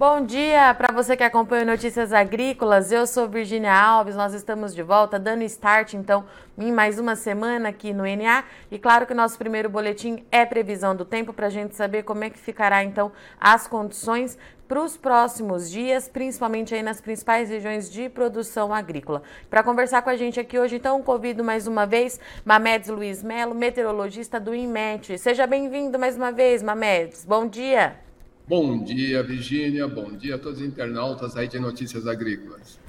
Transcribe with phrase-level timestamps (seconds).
[0.00, 2.90] Bom dia para você que acompanha Notícias Agrícolas.
[2.90, 4.16] Eu sou Virginia Alves.
[4.16, 6.24] Nós estamos de volta, dando start então
[6.56, 8.44] em mais uma semana aqui no NA.
[8.70, 12.02] E claro que o nosso primeiro boletim é previsão do tempo para a gente saber
[12.02, 17.50] como é que ficará então as condições para os próximos dias, principalmente aí nas principais
[17.50, 19.22] regiões de produção agrícola.
[19.50, 23.54] Para conversar com a gente aqui hoje, então, convido mais uma vez Mamedes Luiz Melo,
[23.54, 25.18] meteorologista do INMET.
[25.18, 27.26] Seja bem-vindo mais uma vez, Mamedes.
[27.26, 28.09] Bom dia.
[28.50, 29.86] Bom dia, Virgínia.
[29.86, 32.80] Bom dia a todos os internautas aí de Notícias Agrícolas.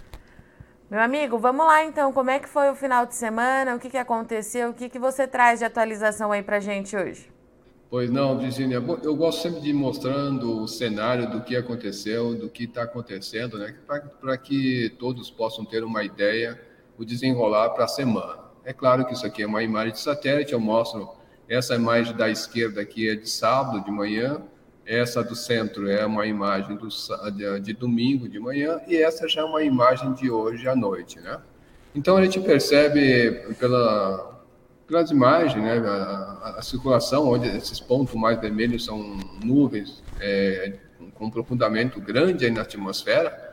[0.90, 2.12] Meu amigo, vamos lá então.
[2.12, 3.76] Como é que foi o final de semana?
[3.76, 4.72] O que, que aconteceu?
[4.72, 7.30] O que, que você traz de atualização aí para gente hoje?
[7.92, 8.84] Pois não, Virgínia.
[9.04, 13.60] Eu gosto sempre de ir mostrando o cenário do que aconteceu, do que está acontecendo,
[13.60, 13.76] né?
[14.20, 16.60] Para que todos possam ter uma ideia,
[16.98, 18.40] o desenrolar para a semana.
[18.66, 20.54] É claro que isso aqui é uma imagem de satélite.
[20.54, 21.08] Eu mostro
[21.48, 24.42] essa imagem da esquerda aqui é de sábado de manhã
[24.86, 26.88] essa do centro é uma imagem do,
[27.60, 31.40] de, domingo de manhã e essa já é uma imagem de hoje à noite, né?
[31.94, 34.44] Então a gente percebe pela,
[34.88, 40.74] pelas imagens, né, a, a, circulação, onde esses pontos mais vermelhos são nuvens é,
[41.16, 43.52] com um aprofundamento grande aí na atmosfera,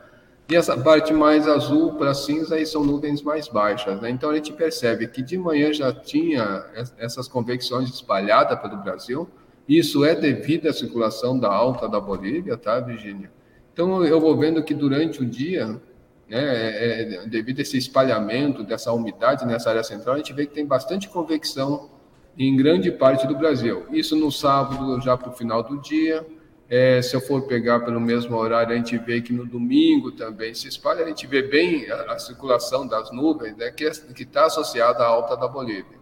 [0.49, 4.01] e essa parte mais azul para cinza aí são nuvens mais baixas.
[4.01, 4.09] Né?
[4.09, 6.65] Então a gente percebe que de manhã já tinha
[6.97, 9.29] essas convecções espalhadas pelo Brasil,
[9.69, 13.31] isso é devido à circulação da alta da Bolívia, tá, Virgínia?
[13.71, 15.79] Então, eu vou vendo que durante o dia,
[16.27, 20.47] né, é, é, devido a esse espalhamento dessa umidade nessa área central, a gente vê
[20.47, 21.87] que tem bastante convecção
[22.35, 23.85] em grande parte do Brasil.
[23.91, 26.25] Isso no sábado, já para o final do dia.
[26.67, 30.51] É, se eu for pegar pelo mesmo horário, a gente vê que no domingo também
[30.55, 33.85] se espalha, a gente vê bem a, a circulação das nuvens, né, que
[34.23, 35.98] está associada à alta da Bolívia.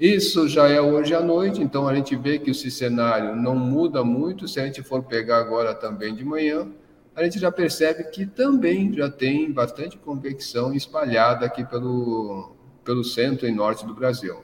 [0.00, 4.02] Isso já é hoje à noite, então a gente vê que esse cenário não muda
[4.02, 4.48] muito.
[4.48, 6.66] Se a gente for pegar agora também de manhã,
[7.14, 13.46] a gente já percebe que também já tem bastante convecção espalhada aqui pelo, pelo centro
[13.46, 14.36] e norte do Brasil.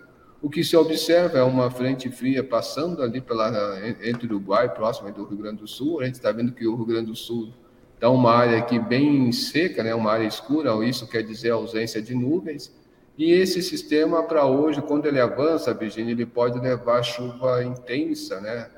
[0.43, 5.11] O que se observa é uma frente fria passando ali pela, entre o Uruguai, próximo
[5.11, 6.03] do Rio Grande do Sul.
[6.03, 7.51] A gente está vendo que o Rio Grande do Sul
[7.95, 12.15] está uma área aqui bem seca, né, uma área escura, isso quer dizer ausência de
[12.15, 12.71] nuvens.
[13.19, 18.69] E esse sistema, para hoje, quando ele avança, Virginia, ele pode levar chuva intensa, né?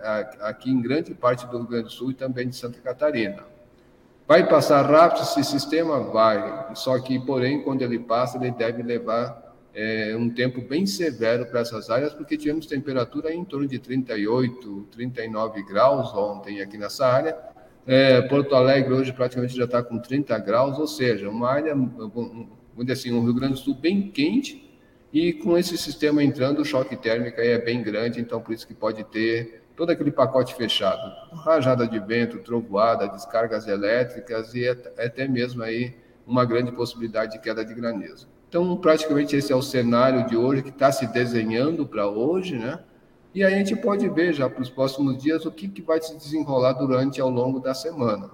[0.41, 3.45] Aqui em grande parte do Rio Grande do Sul e também de Santa Catarina.
[4.29, 6.01] Vai passar rápido esse sistema?
[6.01, 6.75] Vai.
[6.77, 11.61] Só que, porém, quando ele passa, ele deve levar é, um tempo bem severo para
[11.61, 17.37] essas áreas, porque tivemos temperatura em torno de 38, 39 graus ontem aqui nessa área.
[17.87, 21.75] É, Porto Alegre hoje praticamente já está com 30 graus, ou seja, uma área,
[22.79, 24.65] vamos dizer assim, um Rio Grande do Sul bem quente
[25.13, 28.75] e com esse sistema entrando, o choque térmico é bem grande, então por isso que
[28.75, 31.13] pode ter todo aquele pacote fechado.
[31.33, 37.65] Rajada de vento, trovoada, descargas elétricas e até mesmo aí uma grande possibilidade de queda
[37.65, 38.29] de granizo.
[38.49, 42.79] Então, praticamente esse é o cenário de hoje que está se desenhando para hoje, né?
[43.35, 46.01] E aí a gente pode ver já para os próximos dias o que, que vai
[46.01, 48.31] se desenrolar durante ao longo da semana.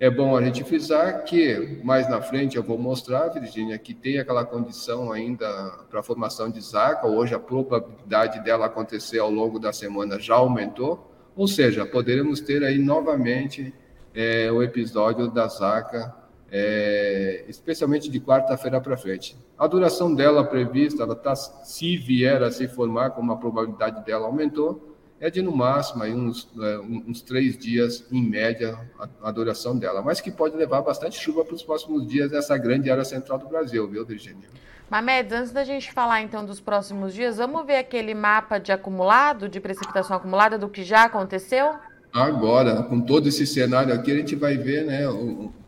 [0.00, 4.20] É bom a gente frisar que mais na frente eu vou mostrar, Virginia, que tem
[4.20, 5.48] aquela condição ainda
[5.90, 7.08] para a formação de zaca.
[7.08, 12.62] Hoje a probabilidade dela acontecer ao longo da semana já aumentou, ou seja, poderemos ter
[12.62, 13.74] aí novamente
[14.14, 16.14] é, o episódio da zaca,
[16.48, 19.36] é, especialmente de quarta-feira para frente.
[19.58, 24.26] A duração dela prevista, ela tá, se vier a se formar, como a probabilidade dela
[24.26, 29.32] aumentou, é de no máximo aí uns, é, uns três dias em média a, a,
[29.32, 33.04] duração dela, mas que pode levar bastante chuva para os próximos dias nessa grande área
[33.04, 34.48] central do Brasil, viu, Virginia?
[34.90, 39.48] Mamedes, antes da gente falar então dos próximos dias, vamos ver aquele mapa de acumulado,
[39.48, 41.74] de precipitação acumulada do que já aconteceu?
[42.12, 45.02] Agora, com todo esse cenário aqui, a gente vai ver né,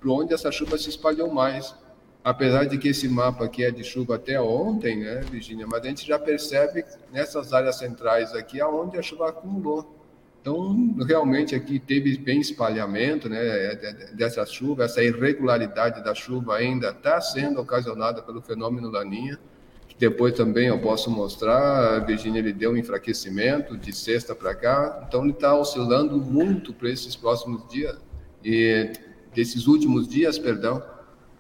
[0.00, 1.74] para onde essa chuva se espalhou mais
[2.22, 5.88] apesar de que esse mapa aqui é de chuva até ontem, né, Virginia, mas a
[5.88, 9.96] gente já percebe nessas áreas centrais aqui aonde a chuva acumulou.
[10.40, 13.74] Então, realmente aqui teve bem espalhamento né,
[14.14, 19.38] dessa chuva, essa irregularidade da chuva ainda está sendo ocasionada pelo fenômeno Laninha,
[19.86, 24.54] que depois também eu posso mostrar, a Virginia ele deu um enfraquecimento de sexta para
[24.54, 27.98] cá, então ele está oscilando muito para esses próximos dias,
[28.42, 28.92] e
[29.34, 30.82] desses últimos dias, perdão,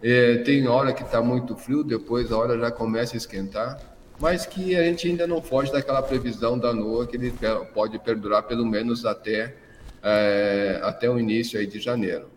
[0.02, 3.78] é, tem hora que está muito frio, depois a hora já começa a esquentar,
[4.18, 7.32] mas que a gente ainda não foge daquela previsão da NOAA que ele
[7.74, 9.54] pode perdurar pelo menos até,
[10.02, 12.28] é, até o início aí de janeiro.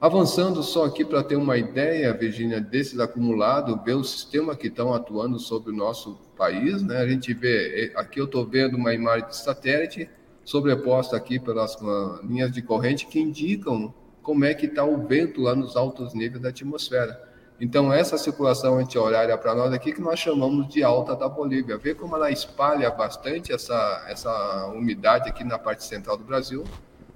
[0.00, 4.92] Avançando só aqui para ter uma ideia, Virginia, desses acumulados, ver o sistema que estão
[4.92, 6.98] atuando sobre o nosso país, né?
[6.98, 10.10] A gente vê, aqui eu estou vendo uma imagem de satélite
[10.44, 11.78] sobreposta aqui pelas
[12.22, 16.42] linhas de corrente que indicam como é que está o vento lá nos altos níveis
[16.42, 17.22] da atmosfera.
[17.60, 21.78] Então, essa circulação anti-horária para nós aqui que nós chamamos de alta da Bolívia.
[21.78, 26.64] Vê como ela espalha bastante essa, essa umidade aqui na parte central do Brasil,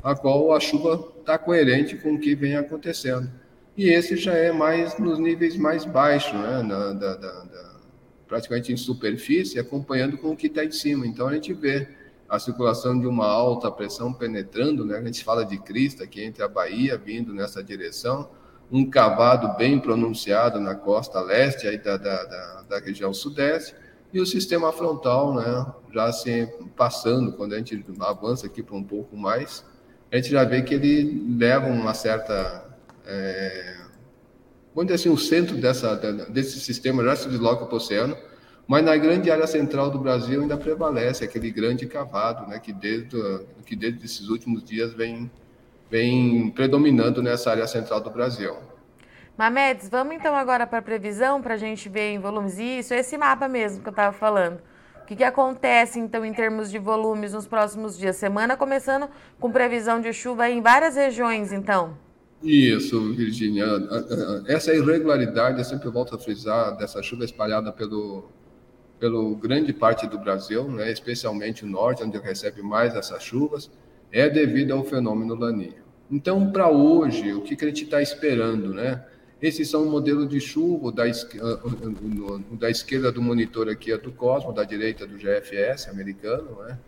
[0.02, 3.28] a qual a chuva está coerente com o que vem acontecendo.
[3.76, 6.62] E esse já é mais nos níveis mais baixos, né?
[6.62, 7.76] Na, da, da, da,
[8.28, 11.06] praticamente em superfície, acompanhando com o que está em cima.
[11.06, 11.88] Então, a gente vê
[12.28, 14.98] a circulação de uma alta pressão penetrando, né?
[14.98, 18.28] A gente fala de crista aqui entre a Bahia, vindo nessa direção,
[18.70, 23.74] um cavado bem pronunciado na costa leste aí da, da, da, da região sudeste,
[24.12, 26.46] e o sistema frontal, né, já se
[26.76, 29.64] passando, quando a gente avança aqui para um pouco mais,
[30.10, 32.64] a gente já vê que ele leva uma certa.
[33.06, 33.76] É,
[34.82, 35.96] dizer assim, o centro dessa,
[36.30, 38.16] desse sistema já se desloca para o oceano,
[38.68, 43.16] mas na grande área central do Brasil ainda prevalece aquele grande cavado, né, que desde,
[43.64, 45.30] que desde esses últimos dias vem
[45.90, 48.54] vem predominando nessa área central do Brasil.
[49.38, 53.16] Mamedes, vamos então agora para a previsão, para a gente ver em volumes isso, esse
[53.16, 54.60] mapa mesmo que eu estava falando.
[55.00, 58.16] O que, que acontece então em termos de volumes nos próximos dias?
[58.16, 59.08] Semana começando
[59.40, 61.96] com previsão de chuva em várias regiões, então.
[62.42, 63.64] Isso, Virginia.
[64.46, 68.30] Essa irregularidade, eu sempre volto a frisar, dessa chuva espalhada pelo,
[68.98, 73.70] pelo grande parte do Brasil, né, especialmente o norte, onde recebe mais essas chuvas
[74.10, 75.82] é devido ao fenômeno Laninha.
[76.10, 79.04] Então, para hoje, o que, que a gente está esperando, né?
[79.40, 84.10] Esses são o modelo de chuva, da, ah, da esquerda do monitor aqui é do
[84.10, 86.78] Cosmo, da direita do GFS americano, né?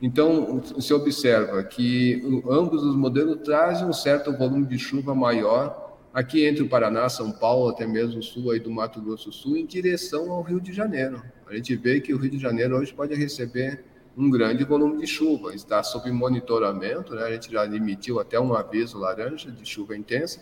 [0.00, 5.87] Então, se observa que ambos os modelos trazem um certo volume de chuva maior
[6.18, 9.34] aqui entre o Paraná, São Paulo, até mesmo o sul aí do Mato Grosso do
[9.34, 11.22] Sul, em direção ao Rio de Janeiro.
[11.46, 13.84] A gente vê que o Rio de Janeiro hoje pode receber
[14.16, 15.54] um grande volume de chuva.
[15.54, 17.22] Está sob monitoramento, né?
[17.22, 20.40] a gente já emitiu até um aviso laranja de chuva intensa,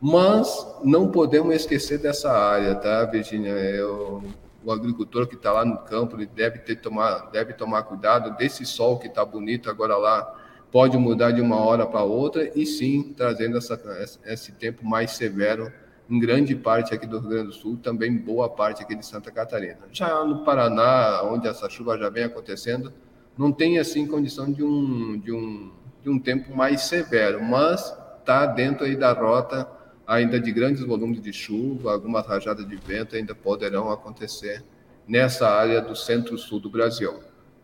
[0.00, 3.50] mas não podemos esquecer dessa área, tá, Virginia?
[3.50, 4.22] Eu,
[4.64, 8.64] o agricultor que está lá no campo ele deve ter tomar, deve tomar cuidado desse
[8.64, 10.45] sol que está bonito agora lá
[10.76, 13.80] pode mudar de uma hora para outra e sim trazendo essa,
[14.26, 15.72] esse tempo mais severo
[16.06, 19.30] em grande parte aqui do Rio Grande do Sul, também boa parte aqui de Santa
[19.30, 19.78] Catarina.
[19.90, 22.92] Já no Paraná, onde essa chuva já vem acontecendo,
[23.38, 28.44] não tem assim condição de um, de um, de um tempo mais severo, mas está
[28.44, 29.66] dentro aí da rota
[30.06, 34.62] ainda de grandes volumes de chuva, algumas rajadas de vento ainda poderão acontecer
[35.08, 37.14] nessa área do centro-sul do Brasil.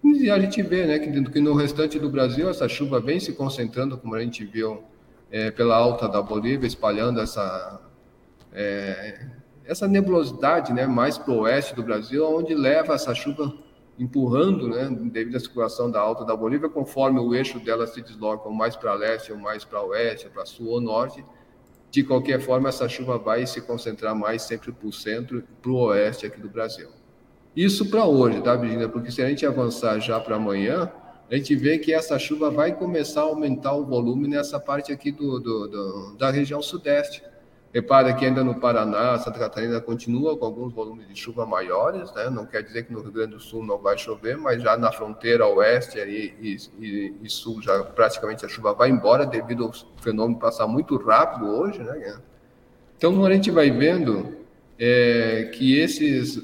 [0.04, 3.96] E a gente vê né, que, no restante do Brasil essa chuva vem se concentrando,
[3.96, 4.82] como a gente viu,
[5.30, 7.80] é, pela alta da Bolívia, espalhando essa,
[8.52, 9.26] é,
[9.64, 13.54] essa nebulosidade né, mais para o oeste do Brasil, onde leva essa chuva
[13.98, 18.50] empurrando, né, devido à circulação da alta da Bolívia, conforme o eixo dela se desloca
[18.50, 21.24] mais para leste ou mais para oeste, para sul ou norte.
[21.90, 25.76] De qualquer forma, essa chuva vai se concentrar mais sempre para o centro para o
[25.86, 26.88] oeste aqui do Brasil.
[27.54, 28.88] Isso para hoje, tá, Virginia?
[28.88, 30.90] Porque se a gente avançar já para amanhã,
[31.30, 35.10] a gente vê que essa chuva vai começar a aumentar o volume nessa parte aqui
[35.10, 37.22] do, do, do da região sudeste.
[37.72, 42.28] Repara que ainda no Paraná, Santa Catarina continua com alguns volumes de chuva maiores, né?
[42.28, 44.92] não quer dizer que no Rio Grande do Sul não vai chover, mas já na
[44.92, 50.38] fronteira oeste e, e, e, sul já praticamente a chuva vai embora devido ao fenômeno
[50.38, 51.78] passar muito rápido hoje.
[51.78, 52.18] Né?
[52.98, 54.41] Então a gente vai vendo
[54.84, 56.36] é, que esses,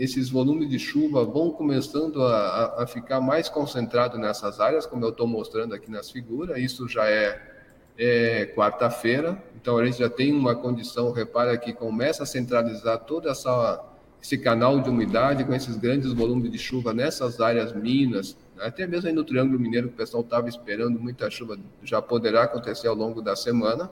[0.00, 5.10] esses volumes de chuva vão começando a, a ficar mais concentrados nessas áreas, como eu
[5.10, 7.54] estou mostrando aqui nas figuras, isso já é
[7.96, 13.28] é quarta-feira, então a gente já tem uma condição, repara que começa a centralizar todo
[13.28, 13.80] essa,
[14.20, 19.06] esse canal de umidade com esses grandes volumes de chuva nessas áreas minas, até mesmo
[19.06, 22.96] aí no Triângulo Mineiro, que o pessoal estava esperando muita chuva, já poderá acontecer ao
[22.96, 23.88] longo da semana.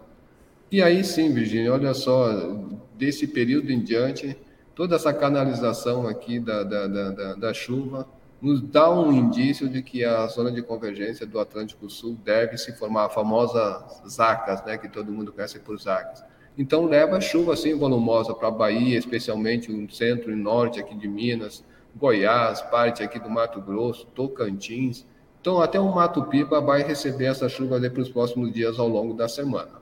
[0.73, 2.33] E aí sim, Virginia, olha só,
[2.97, 4.35] desse período em diante,
[4.75, 8.09] toda essa canalização aqui da, da, da, da chuva,
[8.41, 12.73] nos dá um indício de que a zona de convergência do Atlântico Sul deve se
[12.73, 16.25] formar, a famosa ZACAS, né, que todo mundo conhece por ZACAS.
[16.57, 21.07] Então leva chuva assim volumosa para a Bahia, especialmente o centro e norte aqui de
[21.07, 21.63] Minas,
[21.95, 25.05] Goiás, parte aqui do Mato Grosso, Tocantins.
[25.39, 29.13] Então até o Mato Piba vai receber essa chuva para os próximos dias ao longo
[29.13, 29.82] da semana.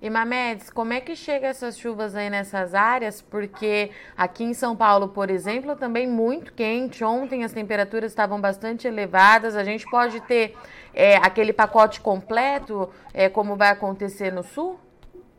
[0.00, 3.20] E Mamedes, como é que chega essas chuvas aí nessas áreas?
[3.20, 7.02] Porque aqui em São Paulo, por exemplo, também muito quente.
[7.02, 9.56] Ontem as temperaturas estavam bastante elevadas.
[9.56, 10.54] A gente pode ter
[10.94, 14.78] é, aquele pacote completo, é, como vai acontecer no sul?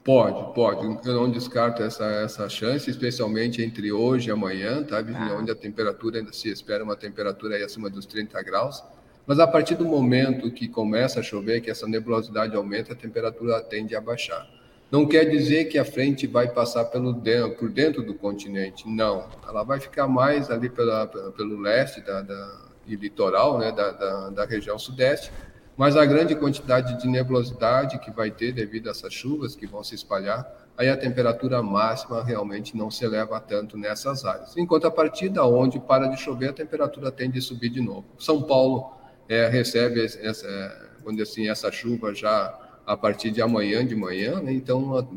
[0.04, 1.08] Pode, pode.
[1.08, 5.00] Eu não descarto essa, essa chance, especialmente entre hoje e amanhã, tá?
[5.00, 5.38] Ah.
[5.40, 8.84] Onde a temperatura ainda se espera uma temperatura aí acima dos 30 graus.
[9.30, 13.62] Mas a partir do momento que começa a chover, que essa nebulosidade aumenta, a temperatura
[13.62, 14.50] tende a baixar.
[14.90, 19.30] Não quer dizer que a frente vai passar pelo dentro, por dentro do continente, não.
[19.48, 24.30] Ela vai ficar mais ali pela, pelo leste da, da, e litoral né, da, da,
[24.32, 25.32] da região sudeste,
[25.78, 29.84] mas a grande quantidade de nebulosidade que vai ter devido a essas chuvas que vão
[29.84, 30.44] se espalhar,
[30.76, 34.58] aí a temperatura máxima realmente não se eleva tanto nessas áreas.
[34.58, 38.06] Enquanto a partir da onde para de chover, a temperatura tende a subir de novo.
[38.18, 38.98] São Paulo
[39.30, 44.52] é, recebe essa, quando assim, essa chuva já a partir de amanhã de manhã, né?
[44.52, 45.08] então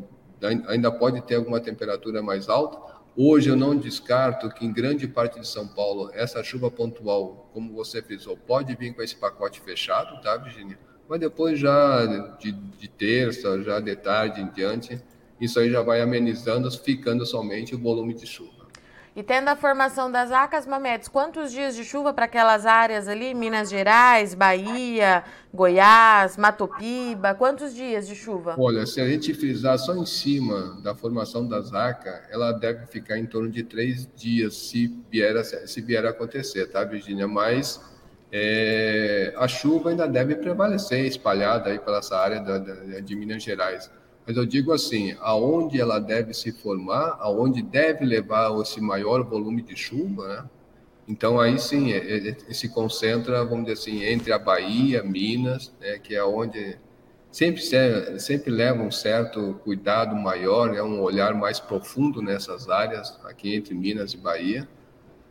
[0.69, 2.93] ainda pode ter alguma temperatura mais alta.
[3.17, 7.73] Hoje eu não descarto que em grande parte de São Paulo essa chuva pontual, como
[7.73, 10.79] você frisou, pode vir com esse pacote fechado, tá, Virginia?
[11.09, 12.07] Mas depois já
[12.39, 15.03] de, de terça, já de tarde em diante,
[15.41, 18.62] isso aí já vai amenizando, ficando somente o volume de chuva.
[19.15, 23.35] E tendo a formação das ACAS, Mamedes, quantos dias de chuva para aquelas áreas ali?
[23.35, 28.55] Minas Gerais, Bahia, Goiás, Matopiba, quantos dias de chuva?
[28.57, 33.19] Olha, se a gente frisar só em cima da formação das ACA, ela deve ficar
[33.19, 37.29] em torno de três dias, se vier a, se vier a acontecer, tá, Virginia?
[37.29, 37.83] Mas
[38.33, 43.43] é, a chuva ainda deve prevalecer espalhada aí pela essa área da, da, de Minas
[43.43, 43.91] Gerais.
[44.27, 49.63] Mas eu digo assim, aonde ela deve se formar, aonde deve levar esse maior volume
[49.63, 50.45] de chuva, né?
[51.09, 55.73] Então aí sim, ele, é, é, se concentra, vamos dizer assim, entre a Bahia, Minas,
[55.81, 56.79] né, que é onde
[57.31, 57.61] sempre
[58.21, 63.75] sempre leva um certo cuidado maior, né, um olhar mais profundo nessas áreas aqui entre
[63.75, 64.69] Minas e Bahia,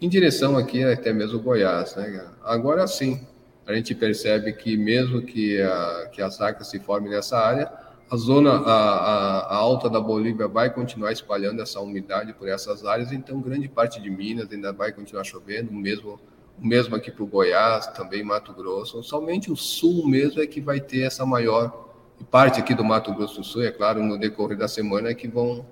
[0.01, 2.27] em direção aqui até mesmo Goiás, né?
[2.43, 3.25] Agora sim,
[3.65, 7.71] a gente percebe que mesmo que a que a saca se forme nessa área,
[8.11, 13.13] a zona a, a, alta da Bolívia vai continuar espalhando essa umidade por essas áreas,
[13.13, 16.19] então grande parte de Minas ainda vai continuar chovendo, mesmo
[16.59, 19.01] mesmo aqui para o Goiás, também Mato Grosso.
[19.01, 21.89] Somente o sul mesmo é que vai ter essa maior
[22.29, 25.27] parte aqui do Mato Grosso do Sul, é claro, no decorrer da semana é que
[25.27, 25.65] vão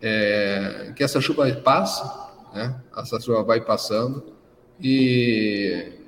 [0.00, 2.80] é, que essa chuva passa, né?
[2.96, 4.32] Essa chuva vai passando
[4.80, 6.01] e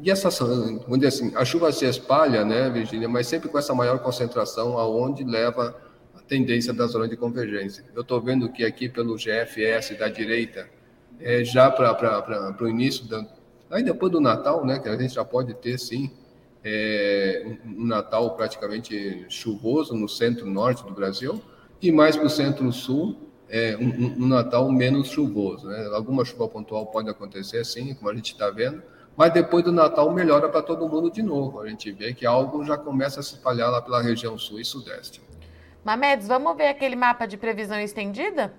[0.00, 3.74] e essa, vamos dizer assim, a chuva se espalha, né, Virginia, mas sempre com essa
[3.74, 5.76] maior concentração aonde leva
[6.14, 7.84] a tendência da zona de convergência.
[7.94, 10.68] Eu estou vendo que aqui pelo GFS da direita,
[11.20, 13.24] é, já para o início, da,
[13.70, 16.10] aí depois do Natal, né, que a gente já pode ter, sim,
[16.64, 21.40] é, um Natal praticamente chuvoso no centro-norte do Brasil,
[21.80, 23.16] e mais para o centro-sul,
[23.48, 25.68] é, um, um, Natal menos chuvoso.
[25.68, 25.88] Né?
[25.92, 28.82] Alguma chuva pontual pode acontecer, sim, como a gente está vendo,
[29.16, 31.60] mas depois do Natal melhora para todo mundo de novo.
[31.60, 34.64] A gente vê que algo já começa a se espalhar lá pela região sul e
[34.64, 35.22] sudeste.
[35.84, 38.52] Mamedes, vamos ver aquele mapa de previsão estendida?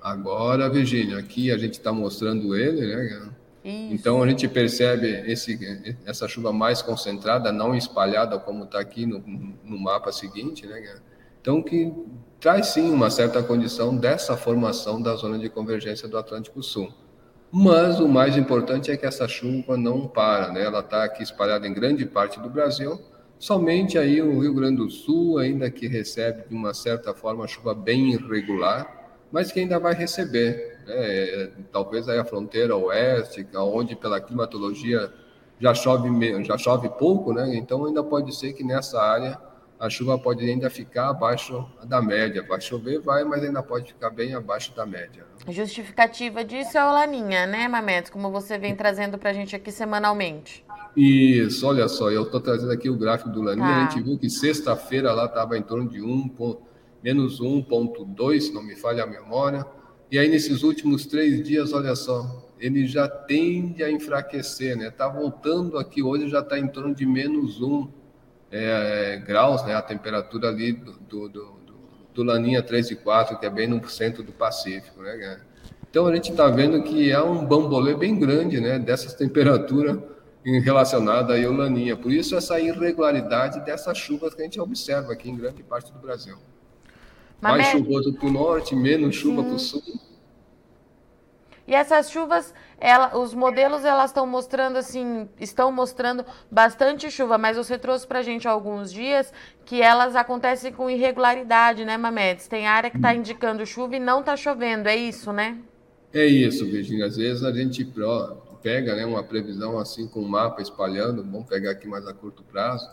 [0.00, 3.30] Agora, Virgínia, aqui a gente está mostrando ele, né?
[3.64, 3.94] Isso.
[3.94, 5.58] Então a gente percebe esse,
[6.04, 9.18] essa chuva mais concentrada, não espalhada como está aqui no,
[9.64, 11.00] no, mapa seguinte, né?
[11.40, 11.92] Então que
[12.38, 16.92] traz sim uma certa condição dessa formação da zona de convergência do Atlântico Sul.
[17.50, 20.64] Mas o mais importante é que essa chuva não para, né?
[20.64, 23.00] Ela está aqui espalhada em grande parte do Brasil.
[23.38, 27.74] Somente aí o Rio Grande do Sul, ainda que recebe de uma certa forma chuva
[27.74, 30.80] bem irregular, mas que ainda vai receber.
[30.86, 31.50] Né?
[31.70, 35.12] Talvez aí a fronteira oeste, onde pela climatologia
[35.60, 36.08] já chove,
[36.44, 37.54] já chove pouco, né?
[37.54, 39.38] Então ainda pode ser que nessa área
[39.78, 42.42] a chuva pode ainda ficar abaixo da média.
[42.42, 45.24] Vai chover, vai, mas ainda pode ficar bem abaixo da média.
[45.48, 48.10] Justificativa disso é o Laninha, né, Mametes?
[48.10, 50.64] Como você vem trazendo para a gente aqui semanalmente.
[50.96, 53.66] Isso, olha só, eu estou trazendo aqui o gráfico do Laninha.
[53.66, 53.76] Tá.
[53.76, 56.30] A gente viu que sexta-feira lá estava em torno de 1,
[57.02, 59.66] menos 1,2, se não me falha a memória.
[60.10, 64.88] E aí, nesses últimos três dias, olha só, ele já tende a enfraquecer, né?
[64.88, 67.95] Está voltando aqui hoje, já está em torno de menos 1
[68.64, 69.74] é, graus, né?
[69.74, 71.56] A temperatura ali do, do, do,
[72.14, 75.40] do Laninha 3 e 4, que é bem no centro do Pacífico, né?
[75.90, 78.78] Então a gente está vendo que há um bambolê bem grande, né?
[78.78, 79.98] Dessas temperaturas
[80.62, 81.96] relacionada ao Laninha.
[81.96, 85.98] Por isso essa irregularidade dessas chuvas que a gente observa aqui em grande parte do
[85.98, 86.36] Brasil.
[87.40, 89.82] Mas Mais chuvoso para o norte, menos chuva para o sul.
[91.66, 97.56] E essas chuvas, ela, os modelos elas estão mostrando assim, estão mostrando bastante chuva, mas
[97.56, 99.32] você trouxe para a gente há alguns dias
[99.64, 102.46] que elas acontecem com irregularidade, né, Mamedes?
[102.46, 105.58] Tem área que está indicando chuva e não está chovendo, é isso, né?
[106.12, 107.06] É isso, Virginia.
[107.06, 107.84] Às vezes a gente
[108.62, 112.44] pega né, uma previsão assim com um mapa espalhando, vamos pegar aqui mais a curto
[112.44, 112.88] prazo,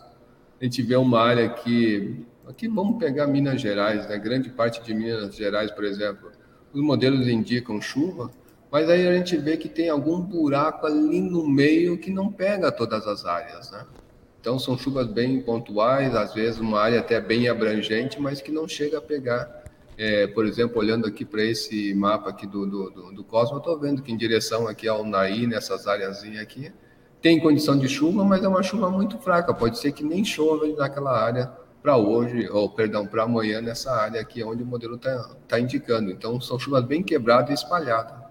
[0.60, 4.18] a gente vê uma área que, aqui vamos pegar Minas Gerais, né?
[4.18, 6.30] grande parte de Minas Gerais, por exemplo,
[6.72, 8.30] os modelos indicam chuva,
[8.74, 12.72] mas aí a gente vê que tem algum buraco ali no meio que não pega
[12.72, 13.86] todas as áreas, né?
[14.40, 18.66] Então são chuvas bem pontuais, às vezes uma área até bem abrangente, mas que não
[18.66, 19.62] chega a pegar.
[19.96, 23.78] É, por exemplo, olhando aqui para esse mapa aqui do, do, do, do Cosmo, estou
[23.78, 26.72] vendo que em direção aqui ao Naí, nessas áreas aqui,
[27.22, 29.54] tem condição de chuva, mas é uma chuva muito fraca.
[29.54, 31.48] Pode ser que nem chova naquela área
[31.80, 36.10] para hoje, ou perdão, para amanhã nessa área aqui onde o modelo está tá indicando.
[36.10, 38.23] Então são chuvas bem quebradas e espalhadas.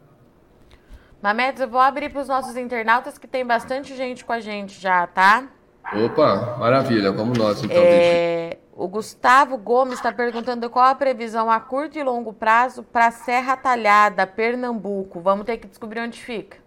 [1.24, 4.78] Mamedes, eu vou abrir para os nossos internautas que tem bastante gente com a gente
[4.78, 5.48] já, tá?
[5.96, 7.78] Opa, maravilha, vamos nós então.
[7.78, 13.10] É, o Gustavo Gomes está perguntando qual a previsão a curto e longo prazo para
[13.10, 15.22] Serra Talhada, Pernambuco.
[15.22, 16.58] Vamos ter que descobrir onde fica.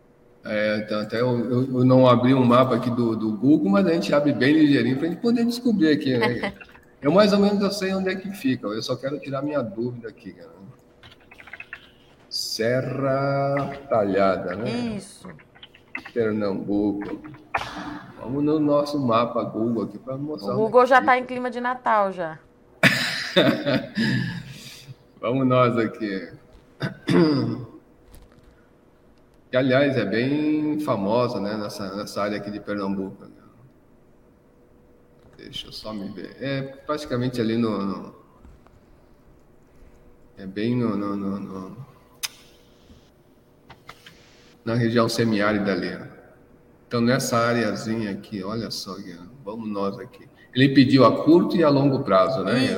[0.43, 3.93] É, então, até eu, eu, não abri um mapa aqui do, do Google, mas a
[3.93, 6.17] gente abre bem ligeirinho para a gente poder descobrir aqui.
[6.17, 6.55] Né?
[7.03, 9.61] eu mais ou menos eu sei onde é que fica, eu só quero tirar minha
[9.61, 10.56] dúvida aqui, cara.
[12.37, 14.69] Serra Talhada, né?
[14.69, 15.27] Isso.
[16.13, 17.19] Pernambuco.
[18.21, 20.53] Vamos no nosso mapa Google aqui para mostrar.
[20.53, 22.39] O Google já está em clima de Natal já.
[25.19, 26.31] Vamos nós aqui.
[29.51, 33.25] Que, aliás, é bem famosa né, nessa, nessa área aqui de Pernambuco.
[33.25, 33.31] Né?
[35.39, 36.37] Deixa eu só me ver.
[36.39, 37.79] É praticamente ali no.
[37.79, 38.15] no
[40.37, 41.86] é bem no, no, no
[44.67, 45.97] na região semiárida ali.
[46.89, 48.97] Então, nessa áreazinha aqui, olha só,
[49.45, 50.29] vamos nós aqui.
[50.53, 52.77] Ele pediu a curto e a longo prazo, né?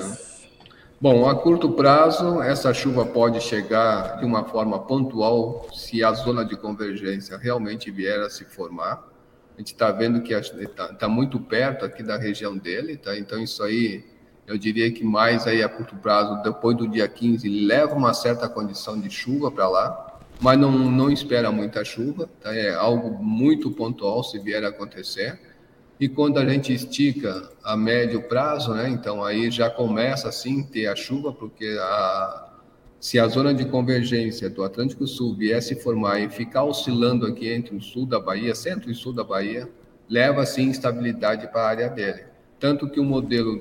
[1.00, 6.44] Bom, a curto prazo, essa chuva pode chegar de uma forma pontual se a zona
[6.44, 9.08] de convergência realmente vier a se formar.
[9.54, 13.16] A gente está vendo que está tá muito perto aqui da região dele, tá?
[13.16, 14.04] Então, isso aí,
[14.46, 18.46] eu diria que mais aí a curto prazo, depois do dia 15, leva uma certa
[18.46, 20.07] condição de chuva para lá
[20.40, 22.54] mas não, não espera muita chuva, tá?
[22.54, 25.38] é algo muito pontual se vier a acontecer.
[25.98, 30.86] E quando a gente estica a médio prazo, né, então aí já começa assim ter
[30.86, 32.48] a chuva, porque a,
[33.00, 37.52] se a zona de convergência do Atlântico Sul vier se formar e ficar oscilando aqui
[37.52, 39.68] entre o sul da Bahia, centro e sul da Bahia,
[40.08, 42.24] leva sim estabilidade para a área dele.
[42.60, 43.60] Tanto que o modelo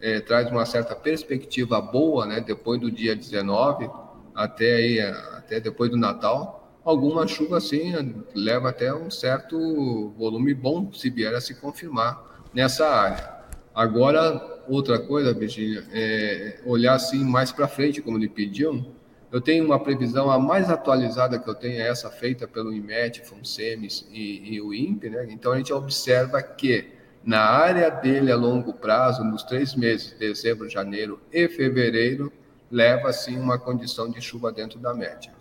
[0.00, 3.88] é, traz uma certa perspectiva boa, né, depois do dia 19
[4.34, 5.00] até aí
[5.46, 7.94] até depois do Natal, alguma chuva assim
[8.34, 13.36] leva até um certo volume bom, se vier a se confirmar nessa área.
[13.72, 18.84] Agora, outra coisa, Virginia, é olhar assim mais para frente, como ele pediu.
[19.30, 23.20] Eu tenho uma previsão, a mais atualizada que eu tenho é essa feita pelo IMET,
[23.24, 25.26] FUNSEMIS e, e o INPE, né?
[25.30, 30.68] Então a gente observa que na área dele a longo prazo, nos três meses, dezembro,
[30.68, 32.32] janeiro e fevereiro,
[32.70, 35.35] leva assim uma condição de chuva dentro da média.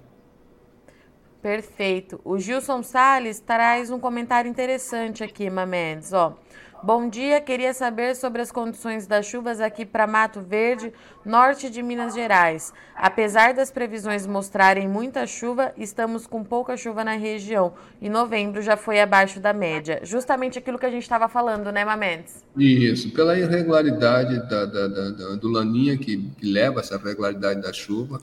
[1.45, 2.19] Perfeito.
[2.25, 6.11] O Gilson Sales traz um comentário interessante aqui, Mamedes.
[6.11, 6.35] Ó,
[6.81, 10.91] bom dia, queria saber sobre as condições das chuvas aqui para Mato Verde,
[11.23, 12.73] norte de Minas Gerais.
[12.95, 17.75] Apesar das previsões mostrarem muita chuva, estamos com pouca chuva na região.
[18.01, 19.99] E novembro já foi abaixo da média.
[20.01, 22.43] Justamente aquilo que a gente estava falando, né, Mamedes?
[22.57, 28.19] Isso, pela irregularidade da, da, da, do Laninha que, que leva essa irregularidade da chuva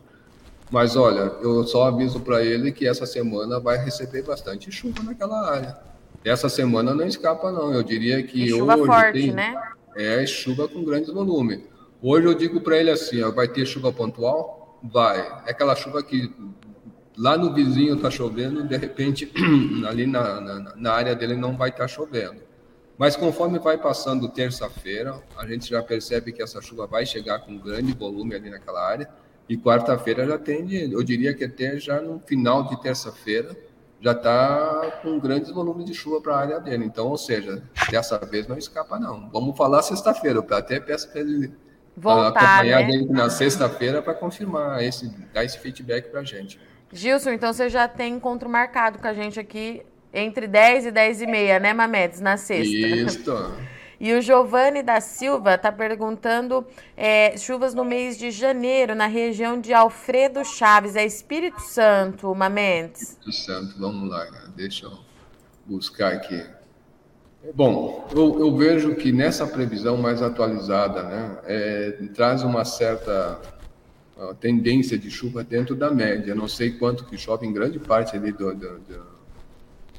[0.73, 5.51] mas olha, eu só aviso para ele que essa semana vai receber bastante chuva naquela
[5.51, 5.77] área.
[6.25, 7.75] Essa semana não escapa, não.
[7.75, 9.55] Eu diria que e chuva hoje forte, tem, né?
[9.95, 11.61] É chuva com grandes volumes.
[12.01, 14.81] Hoje eu digo para ele assim: ó, vai ter chuva pontual?
[14.83, 15.21] Vai.
[15.47, 16.35] É aquela chuva que
[17.19, 19.31] lá no vizinho está chovendo, de repente
[19.87, 22.41] ali na, na, na área dele não vai estar tá chovendo.
[22.97, 27.59] Mas conforme vai passando terça-feira, a gente já percebe que essa chuva vai chegar com
[27.59, 32.21] grande volume ali naquela área e quarta-feira já tem, eu diria que até já no
[32.21, 33.57] final de terça-feira,
[34.01, 36.85] já está com grandes volumes de chuva para a área dele.
[36.85, 39.31] Então, ou seja, dessa vez não escapa, não.
[39.31, 40.39] Vamos falar sexta-feira.
[40.39, 41.53] Eu até peço para ele
[41.97, 43.07] Voltar, acompanhar né?
[43.11, 46.59] na sexta-feira para confirmar esse, dar esse feedback para a gente.
[46.91, 51.23] Gilson, então você já tem encontro marcado com a gente aqui entre 10 e 10
[51.23, 52.75] e meia, né, Mamedes, na sexta.
[52.75, 53.55] Isso.
[54.03, 59.61] E o Giovanni da Silva está perguntando é, chuvas no mês de janeiro na região
[59.61, 63.13] de Alfredo Chaves, é Espírito Santo, Mamentes?
[63.13, 64.99] Espírito Santo, vamos lá, deixa eu
[65.65, 66.45] buscar aqui.
[67.55, 73.41] Bom, eu, eu vejo que nessa previsão mais atualizada, né, é, traz uma certa
[74.41, 76.35] tendência de chuva dentro da média.
[76.35, 79.07] Não sei quanto que chove em grande parte ali do, do, do,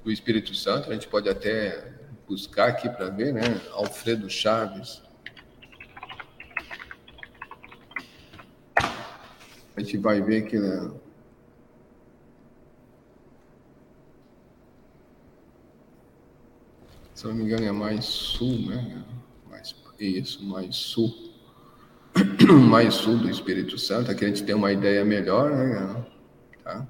[0.04, 0.90] do Espírito Santo.
[0.90, 1.93] A gente pode até
[2.34, 3.42] buscar aqui para ver, né?
[3.74, 5.04] Alfredo Chaves.
[9.76, 10.92] A gente vai ver que né?
[17.14, 19.04] se não me engano é mais sul, né?
[19.48, 21.14] Mais, isso, mais sul.
[22.70, 26.06] mais sul do Espírito Santo, aqui a gente tem uma ideia melhor, né?
[26.64, 26.88] Tá?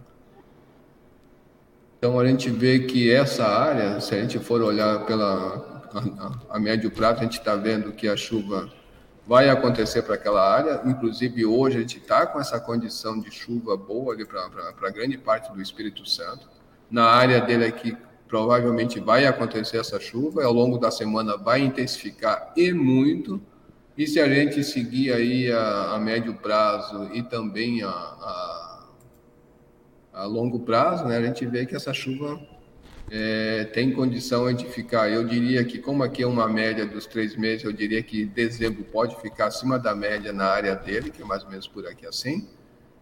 [2.03, 5.85] Então a gente vê que essa área, se a gente for olhar pela
[6.49, 8.69] a, a, médio prazo, a gente está vendo que a chuva
[9.25, 10.81] vai acontecer para aquela área.
[10.83, 15.49] Inclusive hoje a gente está com essa condição de chuva boa ali para grande parte
[15.53, 16.45] do Espírito Santo.
[16.91, 17.95] Na área dele aqui
[18.27, 23.41] provavelmente vai acontecer essa chuva, ao longo da semana vai intensificar e muito.
[23.97, 28.52] E se a gente seguir aí a, a médio prazo e também a, a
[30.13, 32.39] a longo prazo, né, a gente vê que essa chuva
[33.11, 35.09] é, tem condição de ficar.
[35.09, 38.83] Eu diria que, como aqui é uma média dos três meses, eu diria que dezembro
[38.83, 42.05] pode ficar acima da média na área dele, que é mais ou menos por aqui
[42.05, 42.47] assim.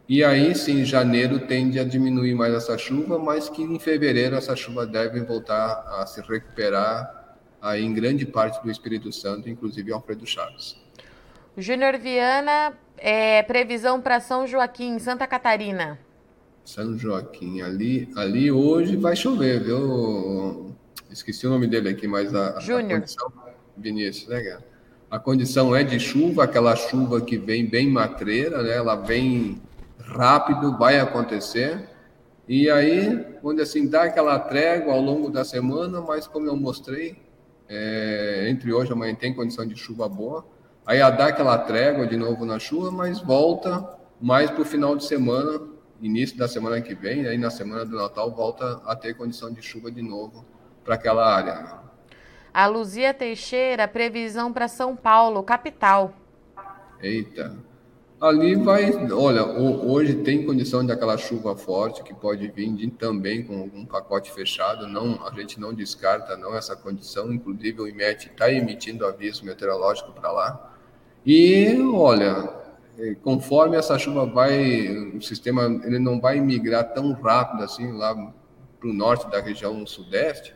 [0.07, 4.55] E aí, sim, janeiro tende a diminuir mais essa chuva, mas que em fevereiro essa
[4.55, 10.25] chuva deve voltar a se recuperar aí em grande parte do Espírito Santo, inclusive Alfredo
[10.25, 10.75] Chaves.
[11.57, 15.99] Júnior Viana, é, previsão para São Joaquim, Santa Catarina.
[16.71, 17.61] São Joaquim.
[17.61, 20.73] Ali, ali hoje vai chover, viu?
[21.09, 22.91] Esqueci o nome dele aqui, mas a, Júnior.
[22.91, 23.33] a condição.
[23.75, 24.57] Vinícius, né,
[25.09, 28.73] A condição é de chuva, aquela chuva que vem bem matreira, né?
[28.73, 29.61] Ela vem
[29.99, 31.89] rápido, vai acontecer.
[32.47, 37.17] E aí, quando assim dá aquela trégua ao longo da semana, mas como eu mostrei,
[37.67, 40.45] é, entre hoje e amanhã tem condição de chuva boa.
[40.85, 45.03] Aí dá aquela trégua de novo na chuva, mas volta mais para o final de
[45.03, 45.59] semana,
[46.01, 49.61] início da semana que vem, aí na semana do Natal, volta a ter condição de
[49.61, 50.45] chuva de novo
[50.83, 51.79] para aquela área.
[52.53, 56.13] A Luzia Teixeira, previsão para São Paulo, capital.
[57.01, 57.55] Eita.
[58.19, 63.83] Ali vai, olha, hoje tem condição daquela chuva forte que pode vir também com algum
[63.83, 64.87] pacote fechado.
[64.87, 67.33] Não, a gente não descarta não essa condição.
[67.33, 70.75] Inclusive o IMET está emitindo aviso meteorológico para lá.
[71.25, 72.60] E olha,
[73.23, 78.13] conforme essa chuva vai, o sistema ele não vai migrar tão rápido assim lá
[78.79, 80.53] para o norte da região sudeste,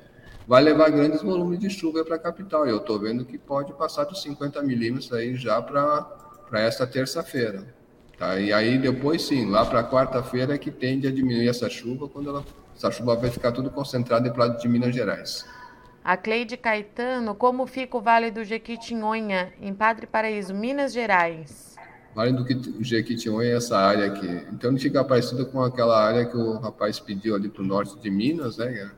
[0.48, 2.66] vai levar grandes volumes de chuva para a capital.
[2.66, 6.08] Eu estou vendo que pode passar dos 50 milímetros aí já para
[6.54, 7.74] esta terça-feira.
[8.18, 8.40] Tá?
[8.40, 12.30] E aí depois sim, lá para quarta-feira é que tende a diminuir essa chuva, quando
[12.30, 12.46] ela,
[12.76, 15.46] essa chuva vai ficar tudo concentrada em Plano de Minas Gerais.
[16.04, 21.65] A Cleide Caetano, como fica o Vale do Jequitinhonha, em Padre Paraíso, Minas Gerais?
[22.16, 24.42] Vale do Jequitinhonha é essa área aqui.
[24.54, 28.10] Então fica parecido com aquela área que o rapaz pediu ali para o norte de
[28.10, 28.90] Minas, né?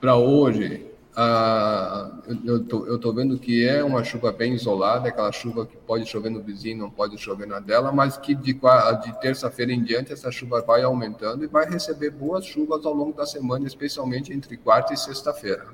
[0.00, 0.86] Para hoje,
[1.16, 2.12] a,
[2.44, 6.40] eu estou vendo que é uma chuva bem isolada, aquela chuva que pode chover no
[6.40, 10.62] vizinho, não pode chover na dela, mas que de, de terça-feira em diante essa chuva
[10.62, 14.96] vai aumentando e vai receber boas chuvas ao longo da semana, especialmente entre quarta e
[14.96, 15.66] sexta-feira.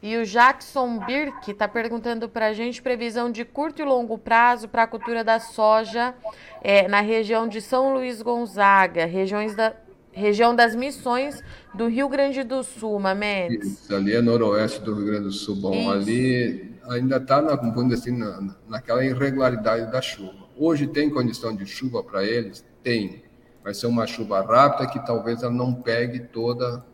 [0.00, 4.68] E o Jackson Birk está perguntando para a gente previsão de curto e longo prazo
[4.68, 6.14] para a cultura da soja
[6.62, 9.74] é, na região de São Luís Gonzaga, regiões da,
[10.12, 11.42] região das missões
[11.74, 13.82] do Rio Grande do Sul, Mamedes.
[13.82, 15.56] Isso, ali é noroeste do Rio Grande do Sul.
[15.56, 15.90] Bom, Isso.
[15.90, 17.54] ali ainda está na,
[17.94, 20.48] assim, na, naquela irregularidade da chuva.
[20.56, 22.64] Hoje tem condição de chuva para eles?
[22.82, 23.22] Tem.
[23.62, 26.84] Vai ser uma chuva rápida que talvez ela não pegue toda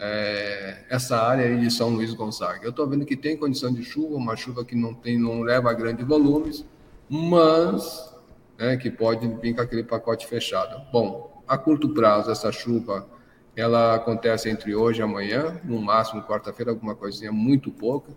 [0.00, 2.64] é, essa área de São Luís Gonzaga.
[2.64, 5.70] Eu estou vendo que tem condição de chuva, uma chuva que não, tem, não leva
[5.70, 6.64] a grandes volumes,
[7.08, 8.12] mas
[8.58, 10.82] né, que pode vir com aquele pacote fechado.
[10.90, 13.06] Bom, a curto prazo, essa chuva
[13.54, 18.10] ela acontece entre hoje e amanhã, no máximo quarta-feira, alguma coisinha muito pouca.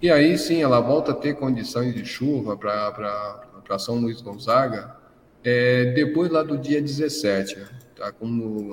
[0.00, 4.96] E aí sim, ela volta a ter condições de chuva para São Luís Gonzaga
[5.44, 7.58] é, depois lá do dia 17.
[7.96, 8.12] Tá?
[8.12, 8.72] Como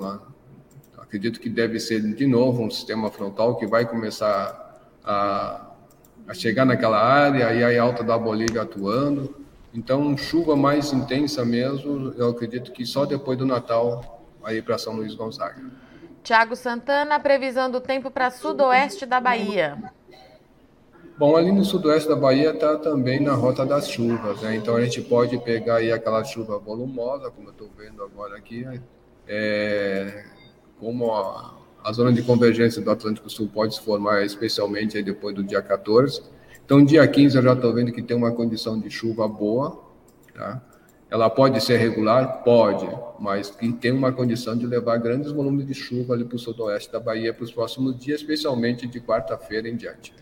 [1.06, 5.70] acredito que deve ser de novo um sistema frontal que vai começar a,
[6.26, 9.34] a chegar naquela área, e aí a alta da Bolívia atuando.
[9.72, 14.94] Então, chuva mais intensa mesmo, eu acredito que só depois do Natal aí para São
[14.94, 15.62] Luís Gonzaga.
[16.22, 19.76] Tiago Santana, previsão do tempo para sudoeste da Bahia.
[21.18, 24.56] Bom, ali no sudoeste da Bahia está também na rota das chuvas, né?
[24.56, 28.66] Então a gente pode pegar aí aquela chuva volumosa, como eu estou vendo agora aqui,
[29.26, 30.24] é,
[30.78, 35.42] como a, a zona de convergência do Atlântico Sul pode se formar especialmente depois do
[35.42, 36.22] dia 14.
[36.64, 39.80] Então, dia 15 eu já estou vendo que tem uma condição de chuva boa,
[40.34, 40.62] tá?
[41.08, 42.42] Ela pode ser regular?
[42.42, 42.88] Pode,
[43.20, 46.90] mas que tem uma condição de levar grandes volumes de chuva ali para o sudoeste
[46.90, 50.12] da Bahia para os próximos dias, especialmente de quarta-feira em diante.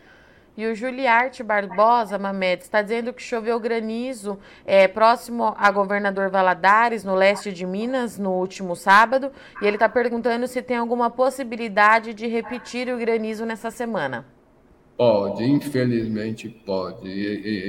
[0.57, 7.03] E o Juliarte Barbosa, Mamed, está dizendo que choveu granizo é, próximo a governador Valadares,
[7.03, 9.33] no leste de Minas, no último sábado.
[9.61, 14.25] E ele está perguntando se tem alguma possibilidade de repetir o granizo nessa semana.
[14.97, 17.09] Pode, infelizmente pode.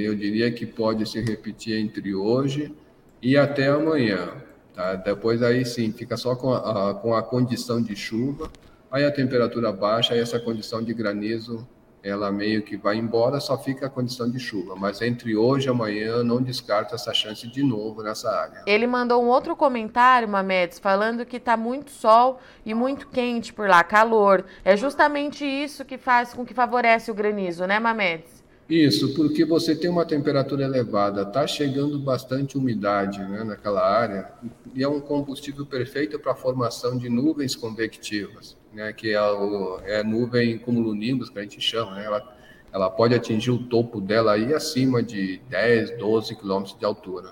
[0.04, 2.72] Eu diria que pode se repetir entre hoje
[3.20, 4.34] e até amanhã.
[4.72, 4.94] Tá?
[4.94, 8.48] Depois aí sim, fica só com a, com a condição de chuva,
[8.92, 11.66] aí a temperatura baixa, aí essa condição de granizo
[12.06, 14.76] ela meio que vai embora, só fica a condição de chuva.
[14.76, 18.62] Mas entre hoje e amanhã, não descarto essa chance de novo nessa área.
[18.64, 23.68] Ele mandou um outro comentário, Mamedes, falando que está muito sol e muito quente por
[23.68, 24.44] lá, calor.
[24.64, 28.44] É justamente isso que faz com que favorece o granizo, né, Mamedes?
[28.68, 34.28] Isso, porque você tem uma temperatura elevada, está chegando bastante umidade né, naquela área,
[34.74, 39.80] e é um combustível perfeito para a formação de nuvens convectivas né, que é, o,
[39.84, 42.36] é nuvem cumulonimbus, que a gente chama, né, ela,
[42.70, 47.30] ela pode atingir o topo dela aí acima de 10, 12 quilômetros de altura.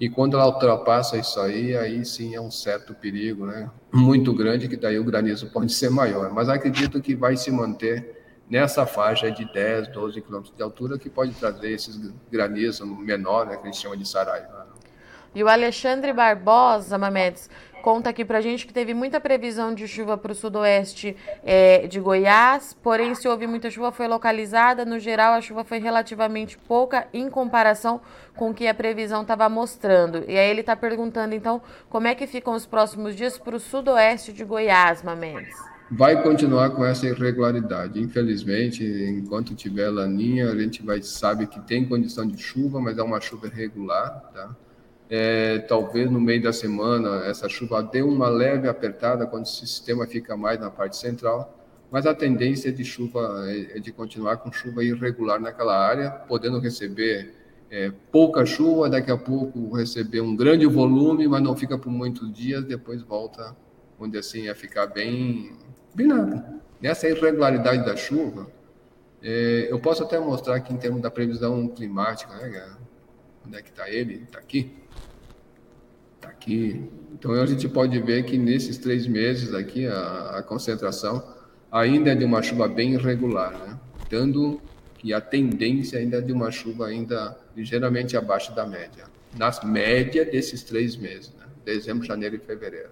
[0.00, 3.70] E quando ela ultrapassa isso aí, aí sim é um certo perigo, né?
[3.92, 6.32] Muito grande, que daí o granizo pode ser maior.
[6.32, 11.10] Mas acredito que vai se manter nessa faixa de 10, 12 quilômetros de altura, que
[11.10, 12.00] pode trazer esses
[12.32, 14.66] granizos menor, né, que a gente chama de saraiva.
[15.32, 17.48] E o Alexandre Barbosa, Mamedes,
[17.80, 21.98] conta aqui pra gente que teve muita previsão de chuva para o sudoeste é, de
[21.98, 24.84] Goiás, porém, se houve muita chuva, foi localizada.
[24.84, 28.00] No geral, a chuva foi relativamente pouca em comparação
[28.36, 30.24] com o que a previsão estava mostrando.
[30.28, 33.60] E aí ele está perguntando, então, como é que ficam os próximos dias para o
[33.60, 35.54] sudoeste de Goiás, Mamedes?
[35.90, 38.00] Vai continuar com essa irregularidade.
[38.00, 43.02] Infelizmente, enquanto tiver laninha, a gente vai sabe que tem condição de chuva, mas é
[43.02, 44.54] uma chuva irregular, tá?
[45.12, 50.06] É, talvez no meio da semana essa chuva dê uma leve apertada quando o sistema
[50.06, 51.52] fica mais na parte central,
[51.90, 56.60] mas a tendência de chuva é, é de continuar com chuva irregular naquela área, podendo
[56.60, 57.34] receber
[57.68, 62.32] é, pouca chuva, daqui a pouco receber um grande volume, mas não fica por muitos
[62.32, 63.56] dias, depois volta,
[63.98, 65.56] onde assim a ficar bem,
[65.92, 66.60] bem nada.
[66.80, 68.46] Nessa irregularidade da chuva,
[69.20, 72.76] é, eu posso até mostrar aqui em termos da previsão climática, né,
[73.44, 74.22] Onde é que está ele?
[74.22, 74.78] Está aqui
[76.22, 76.88] aqui.
[77.12, 81.22] Então a gente pode ver que nesses três meses aqui a, a concentração
[81.70, 83.78] ainda é de uma chuva bem irregular, né?
[84.08, 84.60] Dando
[84.98, 89.04] que a tendência ainda é de uma chuva ainda ligeiramente abaixo da média,
[89.36, 91.46] nas médias desses três meses, né?
[91.64, 92.90] dezembro, janeiro e fevereiro.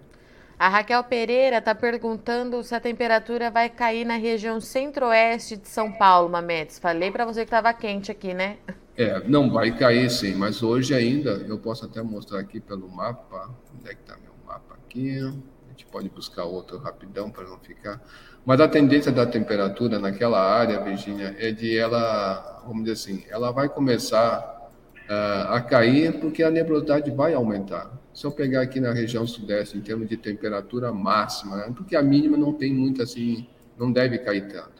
[0.58, 5.92] A Raquel Pereira está perguntando se a temperatura vai cair na região centro-oeste de São
[5.92, 6.80] Paulo, Mamedes.
[6.80, 8.56] Falei para você que estava quente aqui, né?
[8.98, 13.48] É, não vai cair sim, mas hoje ainda, eu posso até mostrar aqui pelo mapa,
[13.72, 17.60] onde é que está meu mapa aqui, a gente pode buscar outro rapidão para não
[17.60, 18.02] ficar,
[18.44, 23.52] mas a tendência da temperatura naquela área, Virginia, é de ela, vamos dizer assim, ela
[23.52, 24.68] vai começar
[25.08, 27.96] uh, a cair porque a nebulosidade vai aumentar.
[28.12, 32.02] Se eu pegar aqui na região sudeste, em termos de temperatura máxima, né, porque a
[32.02, 33.46] mínima não tem muito assim,
[33.78, 34.77] não deve cair tanto.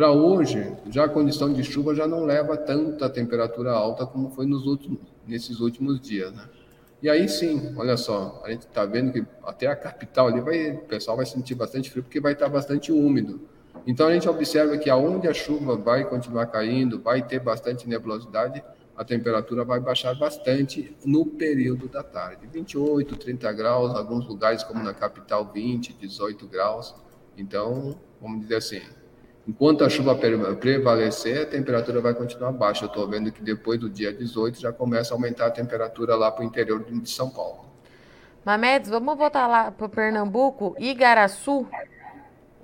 [0.00, 4.46] Para hoje, já a condição de chuva já não leva tanta temperatura alta como foi
[4.46, 6.42] nos últimos, nesses últimos dias, né?
[7.02, 10.70] E aí sim, olha só, a gente está vendo que até a capital ali vai,
[10.70, 13.42] o pessoal vai sentir bastante frio porque vai estar tá bastante úmido.
[13.86, 18.64] Então a gente observa que aonde a chuva vai continuar caindo, vai ter bastante nebulosidade,
[18.96, 22.48] a temperatura vai baixar bastante no período da tarde.
[22.50, 26.94] 28, 30 graus, alguns lugares como na capital 20, 18 graus.
[27.36, 28.80] Então, vamos dizer assim,
[29.48, 32.84] Enquanto a chuva prevalecer, a temperatura vai continuar baixa.
[32.84, 36.30] Eu estou vendo que depois do dia 18 já começa a aumentar a temperatura lá
[36.30, 37.64] para o interior de São Paulo.
[38.44, 41.66] Mamedes, vamos voltar lá para Pernambuco, Igaraçu.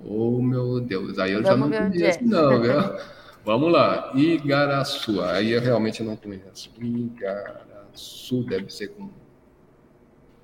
[0.03, 2.23] Oh, meu Deus, aí eu vamos já não conheço, é.
[2.23, 2.73] não, viu?
[3.43, 5.21] vamos lá, Igaraçu.
[5.23, 6.71] Aí eu realmente não conheço.
[6.79, 9.09] Igaraçu deve ser com.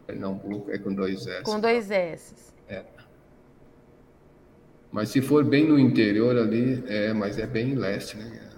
[0.05, 1.43] Pernambuco é com dois S.
[1.43, 2.52] Com dois S.
[4.93, 8.51] Mas se for bem no interior ali, é, mas é bem leste, né?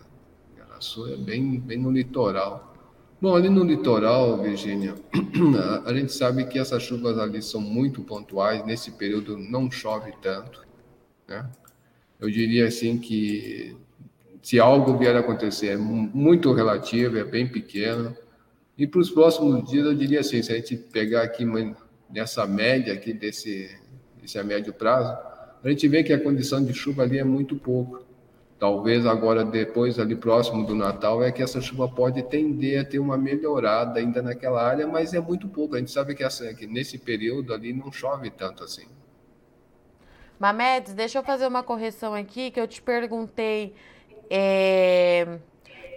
[0.57, 2.75] Garaçu é bem, bem no litoral.
[3.21, 4.95] Bom, ali no litoral, Virgínia,
[5.85, 10.67] a gente sabe que essas chuvas ali são muito pontuais, nesse período não chove tanto,
[11.25, 11.49] né?
[12.19, 13.77] Eu diria assim que
[14.41, 18.15] se algo vier a acontecer é muito relativo, é bem pequeno.
[18.77, 21.45] E para os próximos dias, eu diria assim, se a gente pegar aqui
[22.09, 23.73] nessa média aqui desse,
[24.21, 25.17] desse a médio prazo,
[25.65, 28.03] a gente vê que a condição de chuva ali é muito pouco.
[28.59, 32.99] Talvez agora, depois, ali próximo do Natal, é que essa chuva pode tender a ter
[32.99, 35.75] uma melhorada ainda naquela área, mas é muito pouco.
[35.75, 38.85] A gente sabe que, essa, que nesse período ali não chove tanto assim.
[40.39, 43.73] Mamedes, deixa eu fazer uma correção aqui, que eu te perguntei
[44.29, 45.39] é,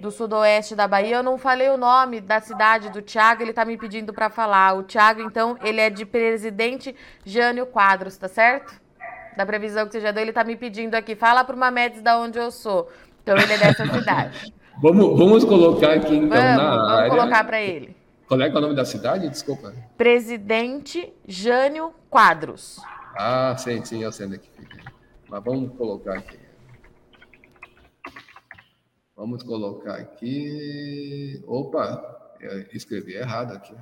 [0.01, 1.17] do sudoeste da Bahia.
[1.17, 4.79] Eu não falei o nome da cidade do Tiago, ele está me pedindo para falar.
[4.79, 8.88] O Tiago, então, ele é de Presidente Jânio Quadros, tá certo?
[9.39, 11.15] Da previsão que você já deu, ele está me pedindo aqui.
[11.15, 12.91] Fala para uma Mamedes da onde eu sou.
[13.23, 14.53] Então ele é dessa cidade.
[14.81, 17.09] Vamos, vamos colocar aqui então vamos, na vamos área.
[17.09, 17.97] Vamos colocar para ele.
[18.29, 19.29] Qual é, é o nome da cidade?
[19.29, 19.75] Desculpa.
[19.97, 22.81] Presidente Jânio Quadros.
[23.17, 24.93] Ah, sim, sim, eu sei onde é que fica.
[25.29, 26.39] Mas vamos colocar aqui.
[29.17, 31.43] Vamos colocar aqui.
[31.45, 32.37] Opa,
[32.73, 33.75] escrevi errado aqui.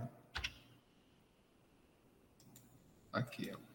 [3.13, 3.66] Aqui, ó.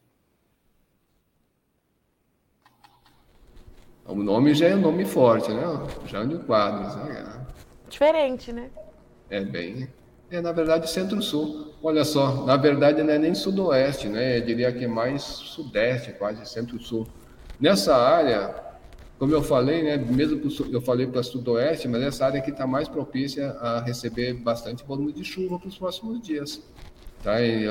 [4.08, 5.64] O nome já é um nome forte, né?
[6.06, 6.96] Jânio Quadros.
[6.96, 7.46] Né?
[7.90, 8.70] Diferente, né?
[9.30, 9.88] É bem.
[10.30, 11.74] É, na verdade, centro-sul.
[11.84, 14.38] Olha só, na verdade não é nem sudoeste, né?
[14.38, 17.08] Eu diria que é mais sudeste, quase centro-sul.
[17.60, 18.56] Nessa área,
[19.20, 19.98] como eu falei, né?
[19.98, 24.84] Mesmo eu falei para sudoeste, mas essa área aqui está mais propícia a receber bastante
[24.84, 26.62] volume de chuva para os próximos dias.
[27.24, 27.42] Tá?
[27.42, 27.66] E,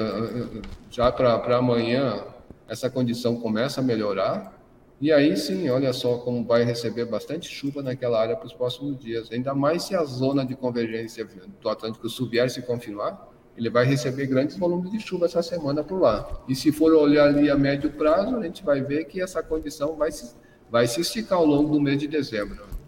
[0.91, 2.25] já para amanhã,
[2.69, 4.60] essa condição começa a melhorar.
[5.01, 8.99] E aí sim, olha só como vai receber bastante chuva naquela área para os próximos
[8.99, 9.33] dias.
[9.33, 11.27] Ainda mais se a zona de convergência
[11.61, 15.83] do Atlântico Sul vier se confirmar, ele vai receber grandes volumes de chuva essa semana
[15.83, 16.43] por lá.
[16.47, 19.97] E se for olhar ali a médio prazo, a gente vai ver que essa condição
[19.97, 20.35] vai se,
[20.71, 22.80] vai se esticar ao longo do mês de dezembro.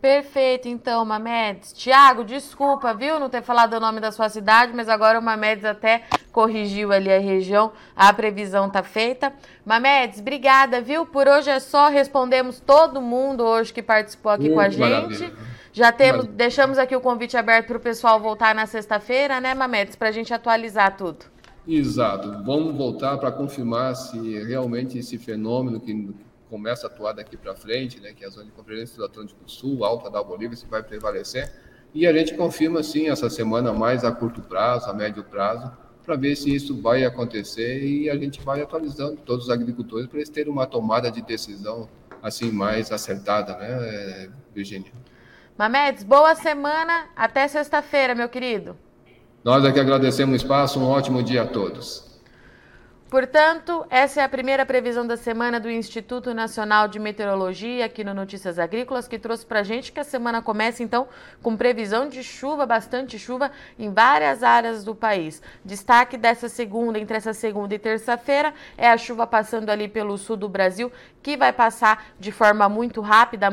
[0.00, 1.74] Perfeito, então, Mamedes.
[1.74, 5.64] Tiago, desculpa, viu, não ter falado o nome da sua cidade, mas agora o Mamedes
[5.64, 9.30] até corrigiu ali a região, a previsão tá feita.
[9.64, 11.04] Mamedes, obrigada, viu?
[11.04, 14.80] Por hoje é só, respondemos todo mundo hoje que participou aqui com a gente.
[14.80, 15.32] Maravilha.
[15.72, 19.96] Já temos, deixamos aqui o convite aberto para o pessoal voltar na sexta-feira, né, Mamedes,
[19.96, 21.26] para a gente atualizar tudo.
[21.68, 22.42] Exato.
[22.42, 26.10] Vamos voltar para confirmar se realmente esse fenômeno que
[26.50, 29.40] começa a atuar daqui para frente, né, que é a zona de convergência do Atlântico
[29.46, 31.50] Sul, alta da Bolívia, se vai prevalecer.
[31.94, 35.70] E a gente confirma, sim, essa semana mais a curto prazo, a médio prazo,
[36.04, 40.18] para ver se isso vai acontecer e a gente vai atualizando todos os agricultores para
[40.18, 41.88] eles terem uma tomada de decisão
[42.22, 44.92] assim mais acertada, né, Virginia?
[45.56, 48.76] Mamedes, boa semana, até sexta-feira, meu querido.
[49.44, 52.09] Nós aqui agradecemos o espaço, um ótimo dia a todos.
[53.10, 58.14] Portanto, essa é a primeira previsão da semana do Instituto Nacional de Meteorologia aqui no
[58.14, 61.08] Notícias Agrícolas, que trouxe para a gente que a semana começa então
[61.42, 65.42] com previsão de chuva, bastante chuva em várias áreas do país.
[65.64, 70.36] Destaque dessa segunda, entre essa segunda e terça-feira, é a chuva passando ali pelo sul
[70.36, 73.48] do Brasil, que vai passar de forma muito rápida,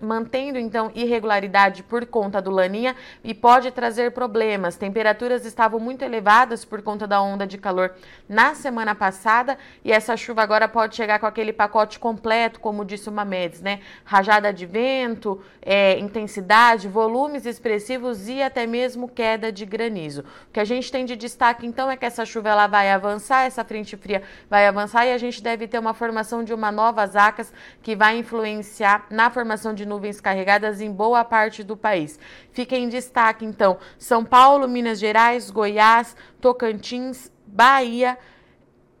[0.00, 4.76] mantendo então irregularidade por conta do Laninha e pode trazer problemas.
[4.76, 7.92] Temperaturas estavam muito elevadas por conta da onda de calor
[8.28, 12.84] na semana semana passada e essa chuva agora pode chegar com aquele pacote completo, como
[12.84, 13.80] disse o Mamedes, né?
[14.04, 20.22] Rajada de vento, é, intensidade, volumes expressivos e até mesmo queda de granizo.
[20.48, 23.44] O que a gente tem de destaque então é que essa chuva ela vai avançar,
[23.44, 27.06] essa frente fria vai avançar e a gente deve ter uma formação de uma nova
[27.06, 32.18] zacas que vai influenciar na formação de nuvens carregadas em boa parte do país.
[32.52, 38.18] Fica em destaque então São Paulo, Minas Gerais, Goiás, Tocantins, Bahia,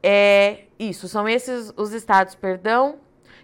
[0.06, 2.96] é, isso, são esses os estados, perdão,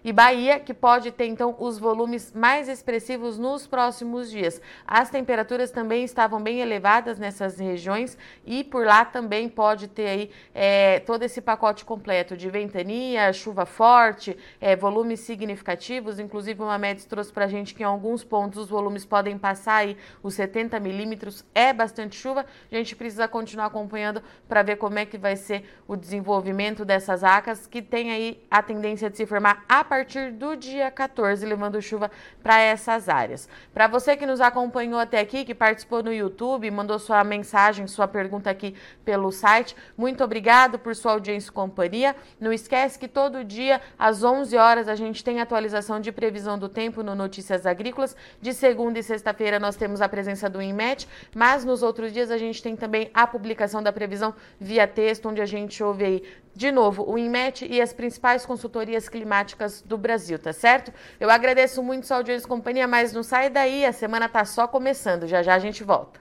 [0.04, 4.60] e Bahia, que pode ter então os volumes mais expressivos nos próximos dias.
[4.86, 10.30] As temperaturas também estavam bem elevadas nessas regiões e por lá também pode ter aí
[10.54, 16.18] é, todo esse pacote completo de ventania, chuva forte, é, volumes significativos.
[16.18, 19.76] Inclusive, uma média trouxe para a gente que em alguns pontos os volumes podem passar
[19.76, 21.44] aí os 70 milímetros.
[21.54, 22.46] É bastante chuva.
[22.70, 27.22] A gente precisa continuar acompanhando para ver como é que vai ser o desenvolvimento dessas
[27.22, 31.82] acas que tem aí a tendência de se formar a partir do dia 14, levando
[31.82, 32.12] chuva
[32.44, 33.48] para essas áreas.
[33.74, 38.06] Para você que nos acompanhou até aqui, que participou no YouTube, mandou sua mensagem, sua
[38.06, 42.14] pergunta aqui pelo site, muito obrigado por sua audiência e companhia.
[42.38, 46.68] Não esquece que todo dia, às 11 horas, a gente tem atualização de previsão do
[46.68, 48.14] tempo no Notícias Agrícolas.
[48.40, 52.38] De segunda e sexta-feira nós temos a presença do INMET, mas nos outros dias a
[52.38, 56.22] gente tem também a publicação da previsão via texto, onde a gente ouve aí
[56.60, 60.92] de novo, o INMET e as principais consultorias climáticas do Brasil, tá certo?
[61.18, 64.68] Eu agradeço muito sua audiência e companhia, mas não sai daí, a semana tá só
[64.68, 66.20] começando, já já a gente volta.